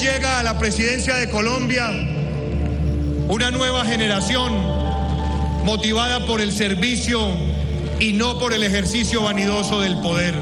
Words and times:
Llega 0.00 0.38
a 0.38 0.42
la 0.44 0.56
presidencia 0.56 1.16
de 1.16 1.28
Colombia 1.28 1.90
una 3.28 3.50
nueva 3.50 3.84
generación 3.84 4.52
motivada 5.64 6.24
por 6.24 6.40
el 6.40 6.52
servicio 6.52 7.18
y 7.98 8.12
no 8.12 8.38
por 8.38 8.52
el 8.52 8.62
ejercicio 8.62 9.22
vanidoso 9.22 9.80
del 9.80 10.00
poder. 10.00 10.34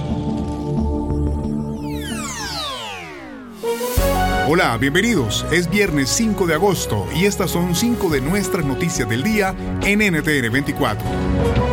Hola, 4.47 4.77
bienvenidos. 4.79 5.47
Es 5.51 5.71
viernes 5.71 6.11
5 6.11 6.47
de 6.47 6.55
agosto 6.55 7.09
y 7.15 7.25
estas 7.25 7.51
son 7.51 7.75
5 7.75 8.11
de 8.11 8.21
nuestras 8.21 8.65
noticias 8.67 9.09
del 9.09 9.23
día 9.23 9.55
en 9.83 10.01
NTN 10.01 10.53
24. 10.53 11.66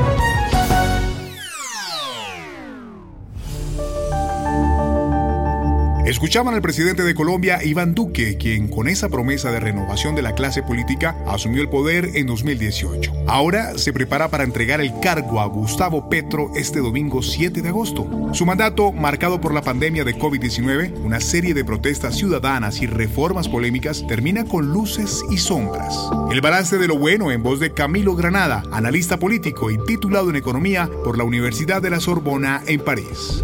Escuchaban 6.06 6.54
al 6.54 6.62
presidente 6.62 7.02
de 7.04 7.16
Colombia, 7.16 7.64
Iván 7.64 7.96
Duque, 7.96 8.36
quien 8.38 8.68
con 8.68 8.90
esa 8.90 9.08
promesa 9.08 9.52
de 9.52 9.62
renovación 9.62 10.16
de 10.16 10.22
la 10.22 10.36
clase 10.36 10.62
política 10.62 11.16
asumió 11.26 11.62
el 11.62 11.70
poder 11.70 12.10
en 12.16 12.28
2018. 12.28 13.14
Ahora 13.26 13.78
se 13.78 13.94
prepara 13.94 14.28
para 14.28 14.44
entregar 14.44 14.82
el 14.82 15.00
cargo 15.00 15.40
a 15.40 15.46
Gustavo 15.46 16.10
Petro 16.10 16.52
este 16.56 16.80
domingo 16.80 17.24
7 17.24 17.62
de 17.62 17.70
agosto. 17.70 18.06
Su 18.34 18.46
mandato, 18.46 18.92
marcado 18.92 19.40
por 19.40 19.54
la 19.54 19.62
pandemia 19.62 20.04
de 20.04 20.18
COVID-19, 20.20 20.94
una 21.06 21.22
serie 21.22 21.54
de 21.54 21.64
protestas 21.64 22.18
ciudadanas 22.18 22.82
y 22.82 22.86
reformas 22.86 23.48
polémicas, 23.48 24.06
termina 24.06 24.44
con 24.44 24.74
luces 24.74 25.24
y 25.32 25.38
sombras. 25.38 25.96
El 26.30 26.42
balance 26.42 26.78
de 26.78 26.88
lo 26.90 26.98
bueno 26.98 27.32
en 27.32 27.44
voz 27.44 27.62
de 27.62 27.74
Camilo 27.74 28.14
Granada, 28.18 28.64
analista 28.74 29.20
político 29.20 29.72
y 29.72 29.78
titulado 29.86 30.30
en 30.30 30.36
economía 30.36 30.90
por 31.06 31.18
la 31.18 31.24
Universidad 31.24 31.82
de 31.82 31.92
la 31.92 32.02
Sorbona 32.02 32.62
en 32.68 32.82
París. 32.82 33.42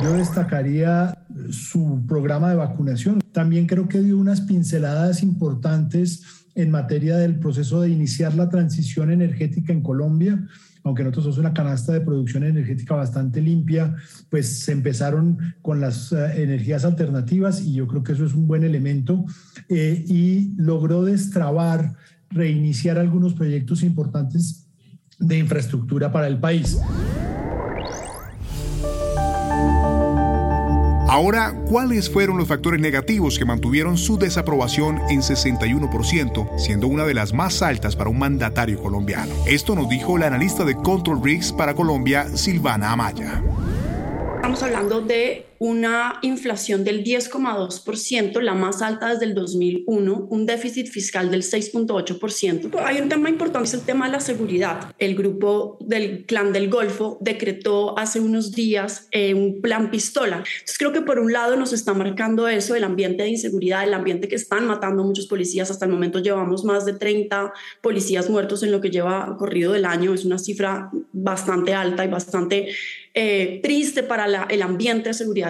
Yo 0.00 0.12
destacaría 0.12 1.14
su 1.52 2.04
programa 2.06 2.50
de 2.50 2.56
vacunación. 2.56 3.20
También 3.32 3.66
creo 3.66 3.88
que 3.88 4.00
dio 4.00 4.18
unas 4.18 4.40
pinceladas 4.42 5.22
importantes 5.22 6.22
en 6.54 6.70
materia 6.70 7.16
del 7.16 7.38
proceso 7.38 7.80
de 7.80 7.90
iniciar 7.90 8.34
la 8.34 8.48
transición 8.48 9.10
energética 9.10 9.72
en 9.72 9.82
Colombia. 9.82 10.46
Aunque 10.82 11.02
nosotros 11.02 11.24
somos 11.24 11.38
una 11.38 11.52
canasta 11.52 11.92
de 11.92 12.00
producción 12.00 12.42
energética 12.42 12.94
bastante 12.94 13.40
limpia, 13.40 13.94
pues 14.30 14.60
se 14.60 14.72
empezaron 14.72 15.38
con 15.60 15.80
las 15.80 16.12
eh, 16.12 16.42
energías 16.42 16.84
alternativas 16.84 17.60
y 17.60 17.74
yo 17.74 17.86
creo 17.86 18.02
que 18.02 18.12
eso 18.12 18.24
es 18.24 18.34
un 18.34 18.46
buen 18.46 18.64
elemento. 18.64 19.24
Eh, 19.68 20.04
y 20.06 20.54
logró 20.56 21.04
destrabar, 21.04 21.94
reiniciar 22.30 22.98
algunos 22.98 23.34
proyectos 23.34 23.82
importantes 23.82 24.66
de 25.18 25.38
infraestructura 25.38 26.10
para 26.10 26.26
el 26.26 26.38
país. 26.38 26.78
Ahora, 31.10 31.52
¿cuáles 31.68 32.08
fueron 32.08 32.38
los 32.38 32.46
factores 32.46 32.80
negativos 32.80 33.36
que 33.36 33.44
mantuvieron 33.44 33.98
su 33.98 34.16
desaprobación 34.16 35.00
en 35.10 35.22
61%, 35.22 36.56
siendo 36.56 36.86
una 36.86 37.04
de 37.04 37.14
las 37.14 37.32
más 37.32 37.62
altas 37.62 37.96
para 37.96 38.10
un 38.10 38.20
mandatario 38.20 38.80
colombiano? 38.80 39.34
Esto 39.44 39.74
nos 39.74 39.88
dijo 39.88 40.16
la 40.18 40.28
analista 40.28 40.64
de 40.64 40.76
Control 40.76 41.20
Risks 41.20 41.52
para 41.52 41.74
Colombia, 41.74 42.28
Silvana 42.36 42.92
Amaya. 42.92 43.42
Estamos 44.36 44.62
hablando 44.62 45.00
de 45.00 45.49
una 45.60 46.18
inflación 46.22 46.84
del 46.84 47.04
10,2%, 47.04 48.40
la 48.40 48.54
más 48.54 48.80
alta 48.80 49.10
desde 49.10 49.26
el 49.26 49.34
2001, 49.34 50.26
un 50.30 50.46
déficit 50.46 50.88
fiscal 50.88 51.30
del 51.30 51.42
6,8%. 51.42 52.80
Hay 52.82 52.98
un 52.98 53.10
tema 53.10 53.28
importante, 53.28 53.68
es 53.68 53.74
el 53.74 53.82
tema 53.82 54.06
de 54.06 54.12
la 54.12 54.20
seguridad. 54.20 54.94
El 54.98 55.14
grupo 55.14 55.76
del 55.80 56.24
Clan 56.24 56.54
del 56.54 56.70
Golfo 56.70 57.18
decretó 57.20 57.98
hace 57.98 58.20
unos 58.20 58.52
días 58.52 59.08
eh, 59.10 59.34
un 59.34 59.60
plan 59.60 59.90
pistola. 59.90 60.36
Entonces 60.36 60.78
creo 60.78 60.94
que 60.94 61.02
por 61.02 61.18
un 61.18 61.30
lado 61.30 61.56
nos 61.56 61.74
está 61.74 61.92
marcando 61.92 62.48
eso, 62.48 62.74
el 62.74 62.84
ambiente 62.84 63.24
de 63.24 63.28
inseguridad, 63.28 63.84
el 63.84 63.92
ambiente 63.92 64.28
que 64.28 64.36
están 64.36 64.66
matando 64.66 65.04
muchos 65.04 65.26
policías. 65.26 65.70
Hasta 65.70 65.84
el 65.84 65.92
momento 65.92 66.20
llevamos 66.20 66.64
más 66.64 66.86
de 66.86 66.94
30 66.94 67.52
policías 67.82 68.30
muertos 68.30 68.62
en 68.62 68.72
lo 68.72 68.80
que 68.80 68.88
lleva 68.88 69.36
corrido 69.36 69.72
del 69.74 69.84
año. 69.84 70.14
Es 70.14 70.24
una 70.24 70.38
cifra 70.38 70.90
bastante 71.12 71.74
alta 71.74 72.02
y 72.02 72.08
bastante 72.08 72.68
eh, 73.12 73.58
triste 73.60 74.04
para 74.04 74.28
la, 74.28 74.46
el 74.48 74.62
ambiente 74.62 75.08
de 75.08 75.14
seguridad 75.14 75.49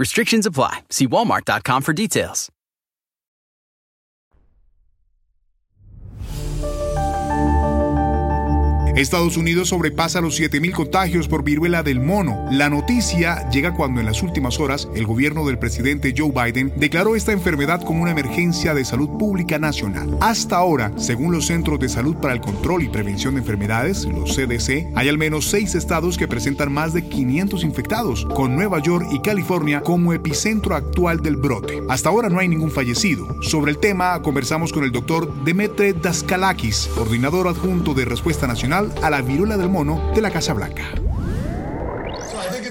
Restrictions 0.00 0.46
apply. 0.46 0.80
See 0.88 1.06
walmart.com 1.06 1.82
for 1.82 1.92
details. 1.92 2.48
Estados 9.00 9.38
Unidos 9.38 9.70
sobrepasa 9.70 10.20
los 10.20 10.38
7.000 10.38 10.72
contagios 10.72 11.26
por 11.26 11.42
viruela 11.42 11.82
del 11.82 12.00
mono. 12.00 12.44
La 12.50 12.68
noticia 12.68 13.48
llega 13.48 13.74
cuando 13.74 14.00
en 14.00 14.06
las 14.06 14.22
últimas 14.22 14.60
horas 14.60 14.88
el 14.94 15.06
gobierno 15.06 15.46
del 15.46 15.58
presidente 15.58 16.14
Joe 16.16 16.30
Biden 16.32 16.72
declaró 16.76 17.16
esta 17.16 17.32
enfermedad 17.32 17.82
como 17.82 18.02
una 18.02 18.10
emergencia 18.10 18.74
de 18.74 18.84
salud 18.84 19.08
pública 19.18 19.58
nacional. 19.58 20.18
Hasta 20.20 20.56
ahora, 20.56 20.92
según 20.96 21.32
los 21.32 21.46
Centros 21.46 21.80
de 21.80 21.88
Salud 21.88 22.16
para 22.16 22.34
el 22.34 22.42
Control 22.42 22.82
y 22.82 22.88
Prevención 22.88 23.34
de 23.34 23.40
Enfermedades, 23.40 24.04
los 24.04 24.36
CDC, 24.36 24.92
hay 24.94 25.08
al 25.08 25.16
menos 25.16 25.48
seis 25.48 25.74
estados 25.74 26.18
que 26.18 26.28
presentan 26.28 26.70
más 26.70 26.92
de 26.92 27.08
500 27.08 27.64
infectados, 27.64 28.26
con 28.34 28.54
Nueva 28.54 28.80
York 28.82 29.06
y 29.12 29.20
California 29.20 29.80
como 29.80 30.12
epicentro 30.12 30.74
actual 30.74 31.22
del 31.22 31.36
brote. 31.36 31.82
Hasta 31.88 32.10
ahora 32.10 32.28
no 32.28 32.38
hay 32.38 32.48
ningún 32.48 32.70
fallecido. 32.70 33.26
Sobre 33.42 33.70
el 33.72 33.78
tema 33.78 34.20
conversamos 34.20 34.72
con 34.72 34.84
el 34.84 34.92
doctor 34.92 35.42
Demetre 35.44 35.94
Daskalakis, 35.94 36.90
coordinador 36.94 37.48
adjunto 37.48 37.94
de 37.94 38.04
Respuesta 38.04 38.46
Nacional 38.46 38.89
a 39.02 39.10
la 39.10 39.22
viruela 39.22 39.56
del 39.56 39.68
mono 39.68 40.12
de 40.14 40.20
la 40.20 40.30
Casa 40.30 40.52
Blanca. 40.52 40.84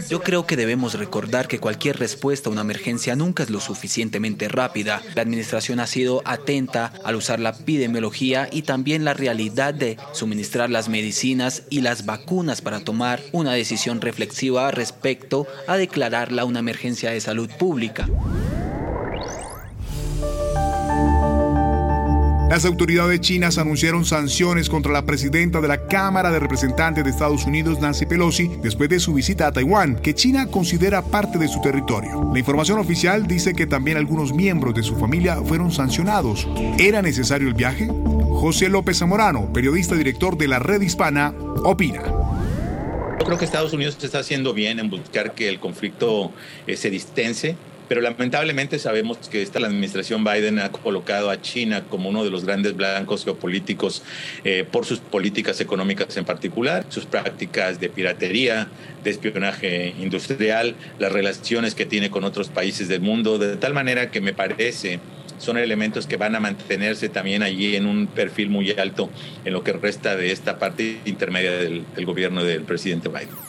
Yo 0.09 0.21
creo 0.21 0.47
que 0.47 0.55
debemos 0.55 0.95
recordar 0.95 1.47
que 1.47 1.59
cualquier 1.59 1.99
respuesta 1.99 2.49
a 2.49 2.51
una 2.51 2.61
emergencia 2.61 3.15
nunca 3.15 3.43
es 3.43 3.51
lo 3.51 3.59
suficientemente 3.59 4.47
rápida. 4.47 5.03
La 5.13 5.21
administración 5.21 5.79
ha 5.79 5.85
sido 5.85 6.23
atenta 6.25 6.93
al 7.03 7.15
usar 7.15 7.39
la 7.39 7.49
epidemiología 7.51 8.49
y 8.51 8.63
también 8.63 9.05
la 9.05 9.13
realidad 9.13 9.73
de 9.73 9.97
suministrar 10.13 10.71
las 10.71 10.89
medicinas 10.89 11.63
y 11.69 11.81
las 11.81 12.05
vacunas 12.05 12.61
para 12.61 12.79
tomar 12.79 13.21
una 13.31 13.53
decisión 13.53 14.01
reflexiva 14.01 14.71
respecto 14.71 15.45
a 15.67 15.77
declararla 15.77 16.45
una 16.45 16.59
emergencia 16.59 17.11
de 17.11 17.21
salud 17.21 17.49
pública. 17.59 18.07
Las 22.49 22.65
autoridades 22.65 23.21
chinas 23.21 23.59
anunciaron 23.59 24.05
sanciones 24.05 24.69
contra 24.69 24.91
la 24.91 25.05
presidenta 25.05 25.61
de 25.61 25.67
la 25.67 25.85
Cámara 25.85 26.31
de 26.31 26.39
Representantes 26.39 27.03
de 27.03 27.11
Estados 27.11 27.45
Unidos, 27.45 27.79
Nancy 27.79 28.07
Pelosi, 28.07 28.49
después 28.63 28.89
de 28.89 28.99
su 28.99 29.13
visita 29.13 29.45
a 29.45 29.51
Taiwán, 29.51 29.97
que 30.01 30.15
China 30.15 30.47
considera 30.47 31.03
parte 31.03 31.37
de 31.37 31.47
su 31.47 31.61
territorio. 31.61 32.31
La 32.33 32.39
información 32.39 32.79
oficial 32.79 33.27
dice 33.27 33.53
que 33.53 33.67
también 33.67 33.97
algunos 33.97 34.33
miembros 34.33 34.73
de 34.73 34.81
su 34.81 34.95
familia 34.95 35.35
fueron 35.45 35.71
sancionados. 35.71 36.47
¿Era 36.79 37.03
necesario 37.03 37.47
el 37.47 37.53
viaje? 37.53 37.87
José 37.87 38.67
López 38.67 38.97
Zamorano, 38.97 39.53
periodista 39.53 39.93
director 39.93 40.35
de 40.35 40.47
la 40.47 40.57
Red 40.57 40.81
Hispana, 40.81 41.35
opina. 41.63 42.01
Yo 43.19 43.25
creo 43.25 43.37
que 43.37 43.45
Estados 43.45 43.73
Unidos 43.73 43.95
está 44.01 44.19
haciendo 44.19 44.55
bien 44.55 44.79
en 44.79 44.89
buscar 44.89 45.35
que 45.35 45.49
el 45.49 45.59
conflicto 45.59 46.31
eh, 46.65 46.75
se 46.77 46.89
distense 46.89 47.57
pero 47.89 48.01
lamentablemente 48.01 48.77
sabemos 48.77 49.17
que 49.29 49.41
esta 49.41 49.59
la 49.59 49.67
administración 49.67 50.23
Biden 50.23 50.59
ha 50.59 50.71
colocado 50.71 51.31
a 51.31 51.41
China 51.41 51.83
como 51.89 52.07
uno 52.07 52.23
de 52.23 52.29
los 52.29 52.45
grandes 52.45 52.75
blancos 52.75 53.25
geopolíticos 53.25 54.03
eh, 54.43 54.63
por 54.71 54.85
sus 54.85 54.99
políticas 54.99 55.59
económicas 55.59 56.15
en 56.15 56.23
particular, 56.23 56.85
sus 56.89 57.05
prácticas 57.05 57.79
de 57.79 57.89
piratería, 57.89 58.67
de 59.03 59.09
espionaje 59.09 59.95
industrial, 59.99 60.75
las 60.99 61.11
relaciones 61.11 61.73
que 61.73 61.87
tiene 61.87 62.11
con 62.11 62.23
otros 62.23 62.49
países 62.49 62.87
del 62.87 63.01
mundo, 63.01 63.39
de 63.39 63.57
tal 63.57 63.73
manera 63.73 64.11
que 64.11 64.21
me 64.21 64.33
parece 64.33 64.99
son 65.39 65.57
elementos 65.57 66.05
que 66.05 66.17
van 66.17 66.35
a 66.35 66.39
mantenerse 66.39 67.09
también 67.09 67.41
allí 67.41 67.75
en 67.75 67.87
un 67.87 68.05
perfil 68.05 68.49
muy 68.49 68.71
alto 68.71 69.09
en 69.45 69.53
lo 69.53 69.63
que 69.63 69.73
resta 69.73 70.15
de 70.15 70.31
esta 70.31 70.59
parte 70.59 70.99
intermedia 71.05 71.53
del, 71.53 71.85
del 71.95 72.05
gobierno 72.05 72.43
del 72.43 72.63
presidente 72.63 73.09
Biden. 73.09 73.48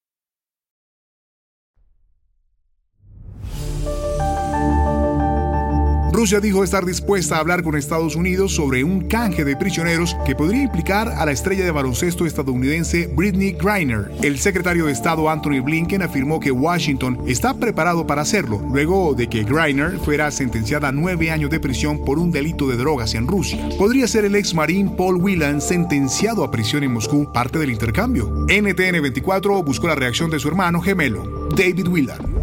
Rusia 6.21 6.39
dijo 6.39 6.63
estar 6.63 6.85
dispuesta 6.85 7.35
a 7.35 7.39
hablar 7.39 7.63
con 7.63 7.75
Estados 7.75 8.15
Unidos 8.15 8.53
sobre 8.53 8.83
un 8.83 9.07
canje 9.07 9.43
de 9.43 9.55
prisioneros 9.55 10.15
que 10.23 10.35
podría 10.35 10.61
implicar 10.61 11.07
a 11.07 11.25
la 11.25 11.31
estrella 11.31 11.65
de 11.65 11.71
baloncesto 11.71 12.27
estadounidense 12.27 13.07
Britney 13.07 13.53
Griner. 13.53 14.11
El 14.21 14.37
secretario 14.37 14.85
de 14.85 14.91
Estado 14.91 15.27
Anthony 15.31 15.63
Blinken 15.63 16.03
afirmó 16.03 16.39
que 16.39 16.51
Washington 16.51 17.17
está 17.25 17.55
preparado 17.55 18.05
para 18.05 18.21
hacerlo, 18.21 18.61
luego 18.71 19.15
de 19.15 19.29
que 19.29 19.43
Griner 19.43 19.97
fuera 19.97 20.29
sentenciada 20.29 20.89
a 20.89 20.91
nueve 20.91 21.31
años 21.31 21.49
de 21.49 21.59
prisión 21.59 22.05
por 22.05 22.19
un 22.19 22.29
delito 22.29 22.67
de 22.67 22.77
drogas 22.77 23.15
en 23.15 23.27
Rusia. 23.27 23.67
Podría 23.79 24.07
ser 24.07 24.23
el 24.23 24.35
ex 24.35 24.53
marín 24.53 24.95
Paul 24.95 25.15
Whelan 25.15 25.59
sentenciado 25.59 26.43
a 26.43 26.51
prisión 26.51 26.83
en 26.83 26.93
Moscú 26.93 27.33
parte 27.33 27.57
del 27.57 27.71
intercambio. 27.71 28.45
NTN 28.47 29.01
24 29.01 29.63
buscó 29.63 29.87
la 29.87 29.95
reacción 29.95 30.29
de 30.29 30.37
su 30.37 30.49
hermano 30.49 30.81
gemelo, 30.81 31.49
David 31.57 31.87
Whelan. 31.87 32.40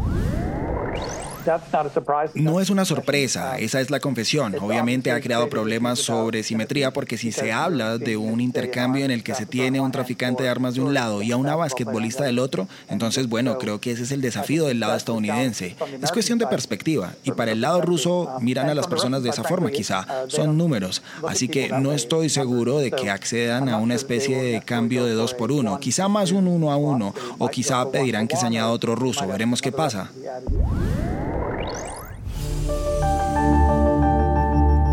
No 2.34 2.60
es 2.60 2.70
una 2.70 2.84
sorpresa, 2.84 3.58
esa 3.58 3.80
es 3.80 3.90
la 3.90 4.00
confesión. 4.00 4.54
Obviamente 4.60 5.10
ha 5.10 5.20
creado 5.20 5.48
problemas 5.48 5.98
sobre 5.98 6.42
simetría 6.42 6.92
porque 6.92 7.16
si 7.16 7.32
se 7.32 7.52
habla 7.52 7.98
de 7.98 8.16
un 8.16 8.40
intercambio 8.40 9.04
en 9.04 9.10
el 9.10 9.22
que 9.22 9.34
se 9.34 9.46
tiene 9.46 9.80
un 9.80 9.92
traficante 9.92 10.42
de 10.42 10.48
armas 10.48 10.74
de 10.74 10.80
un 10.80 10.94
lado 10.94 11.22
y 11.22 11.32
a 11.32 11.36
una 11.36 11.56
basquetbolista 11.56 12.24
del 12.24 12.38
otro, 12.38 12.68
entonces 12.88 13.28
bueno, 13.28 13.58
creo 13.58 13.80
que 13.80 13.92
ese 13.92 14.02
es 14.02 14.12
el 14.12 14.20
desafío 14.20 14.66
del 14.66 14.80
lado 14.80 14.96
estadounidense. 14.96 15.76
Es 16.02 16.12
cuestión 16.12 16.38
de 16.38 16.46
perspectiva 16.46 17.14
y 17.24 17.32
para 17.32 17.52
el 17.52 17.60
lado 17.60 17.80
ruso 17.80 18.30
miran 18.40 18.68
a 18.68 18.74
las 18.74 18.86
personas 18.86 19.22
de 19.22 19.30
esa 19.30 19.44
forma 19.44 19.70
quizá, 19.70 20.06
son 20.28 20.56
números, 20.56 21.02
así 21.26 21.48
que 21.48 21.68
no 21.70 21.92
estoy 21.92 22.28
seguro 22.28 22.78
de 22.78 22.90
que 22.90 23.10
accedan 23.10 23.68
a 23.68 23.78
una 23.78 23.94
especie 23.94 24.42
de 24.42 24.60
cambio 24.62 25.04
de 25.04 25.12
dos 25.12 25.34
por 25.34 25.52
uno, 25.52 25.78
quizá 25.80 26.08
más 26.08 26.32
un 26.32 26.46
uno 26.46 26.72
a 26.72 26.76
uno 26.76 27.14
o 27.38 27.48
quizá 27.48 27.90
pedirán 27.90 28.28
que 28.28 28.36
se 28.36 28.46
añada 28.46 28.70
otro 28.70 28.94
ruso, 28.94 29.26
veremos 29.26 29.62
qué 29.62 29.72
pasa. 29.72 30.10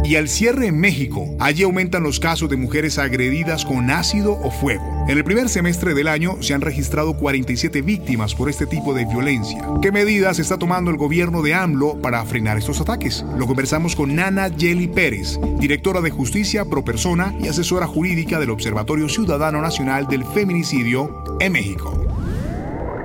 Y 0.07 0.17
al 0.17 0.29
cierre 0.29 0.67
en 0.67 0.79
México, 0.79 1.35
allí 1.39 1.63
aumentan 1.63 2.03
los 2.03 2.19
casos 2.19 2.47
de 2.47 2.57
mujeres 2.57 2.99
agredidas 2.99 3.65
con 3.65 3.89
ácido 3.89 4.33
o 4.33 4.51
fuego. 4.51 4.83
En 5.07 5.17
el 5.17 5.23
primer 5.23 5.49
semestre 5.49 5.95
del 5.95 6.07
año 6.07 6.37
se 6.43 6.53
han 6.53 6.61
registrado 6.61 7.17
47 7.17 7.81
víctimas 7.81 8.35
por 8.35 8.47
este 8.47 8.67
tipo 8.67 8.93
de 8.93 9.05
violencia. 9.05 9.67
¿Qué 9.81 9.91
medidas 9.91 10.37
está 10.37 10.59
tomando 10.59 10.91
el 10.91 10.97
gobierno 10.97 11.41
de 11.41 11.55
AMLO 11.55 11.99
para 12.01 12.23
frenar 12.23 12.59
estos 12.59 12.79
ataques? 12.81 13.25
Lo 13.35 13.47
conversamos 13.47 13.95
con 13.95 14.15
Nana 14.15 14.47
Yeli 14.49 14.87
Pérez, 14.87 15.39
directora 15.59 16.01
de 16.01 16.11
Justicia 16.11 16.65
Pro 16.65 16.85
Persona 16.85 17.33
y 17.41 17.47
asesora 17.47 17.87
jurídica 17.87 18.39
del 18.39 18.51
Observatorio 18.51 19.09
Ciudadano 19.09 19.59
Nacional 19.59 20.05
del 20.07 20.23
Feminicidio 20.23 21.23
en 21.39 21.51
México. 21.51 22.04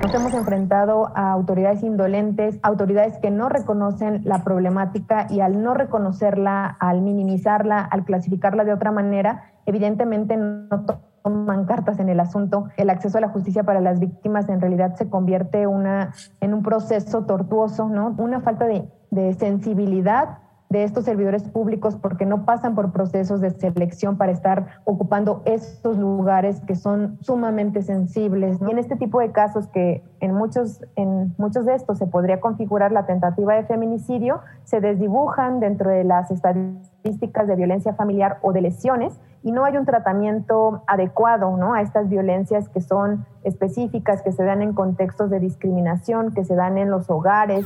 Nos 0.01 0.15
hemos 0.15 0.33
enfrentado 0.33 1.11
a 1.15 1.31
autoridades 1.31 1.83
indolentes, 1.83 2.59
autoridades 2.63 3.19
que 3.19 3.29
no 3.29 3.49
reconocen 3.49 4.21
la 4.23 4.43
problemática 4.43 5.27
y 5.29 5.41
al 5.41 5.61
no 5.61 5.75
reconocerla, 5.75 6.65
al 6.79 7.01
minimizarla, 7.01 7.79
al 7.79 8.03
clasificarla 8.03 8.63
de 8.63 8.73
otra 8.73 8.91
manera, 8.91 9.51
evidentemente 9.67 10.37
no 10.37 10.85
toman 11.23 11.65
cartas 11.65 11.99
en 11.99 12.09
el 12.09 12.19
asunto. 12.19 12.65
El 12.77 12.89
acceso 12.89 13.19
a 13.19 13.21
la 13.21 13.29
justicia 13.29 13.63
para 13.63 13.79
las 13.79 13.99
víctimas 13.99 14.49
en 14.49 14.59
realidad 14.59 14.95
se 14.95 15.07
convierte 15.07 15.67
una, 15.67 16.13
en 16.39 16.55
un 16.55 16.63
proceso 16.63 17.25
tortuoso, 17.25 17.87
¿no? 17.87 18.15
Una 18.17 18.41
falta 18.41 18.65
de, 18.65 18.89
de 19.11 19.33
sensibilidad 19.33 20.39
de 20.71 20.85
estos 20.85 21.03
servidores 21.03 21.43
públicos 21.43 21.97
porque 22.01 22.25
no 22.25 22.45
pasan 22.45 22.75
por 22.75 22.93
procesos 22.93 23.41
de 23.41 23.49
selección 23.49 24.17
para 24.17 24.31
estar 24.31 24.79
ocupando 24.85 25.41
estos 25.43 25.97
lugares 25.97 26.61
que 26.61 26.75
son 26.75 27.17
sumamente 27.19 27.81
sensibles. 27.81 28.57
Y 28.65 28.71
en 28.71 28.77
este 28.77 28.95
tipo 28.95 29.19
de 29.19 29.33
casos 29.33 29.67
que 29.67 30.01
en 30.21 30.33
muchos, 30.33 30.81
en 30.95 31.35
muchos 31.37 31.65
de 31.65 31.75
estos 31.75 31.97
se 31.97 32.07
podría 32.07 32.39
configurar 32.39 32.93
la 32.93 33.05
tentativa 33.05 33.53
de 33.55 33.65
feminicidio, 33.65 34.39
se 34.63 34.79
desdibujan 34.79 35.59
dentro 35.59 35.89
de 35.89 36.05
las 36.05 36.31
estadísticas 36.31 37.47
de 37.47 37.55
violencia 37.57 37.93
familiar 37.93 38.37
o 38.41 38.53
de 38.53 38.61
lesiones 38.61 39.19
y 39.43 39.51
no 39.51 39.65
hay 39.65 39.75
un 39.75 39.85
tratamiento 39.85 40.83
adecuado 40.87 41.57
¿no? 41.57 41.73
a 41.73 41.81
estas 41.81 42.07
violencias 42.07 42.69
que 42.69 42.79
son 42.79 43.25
específicas, 43.43 44.21
que 44.21 44.31
se 44.31 44.45
dan 44.45 44.61
en 44.61 44.71
contextos 44.71 45.29
de 45.29 45.41
discriminación, 45.41 46.33
que 46.33 46.45
se 46.45 46.55
dan 46.55 46.77
en 46.77 46.89
los 46.89 47.09
hogares. 47.09 47.65